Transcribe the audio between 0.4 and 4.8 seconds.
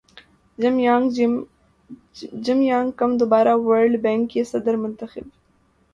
جم Yong Kim دوبارہ World Bank کے صدر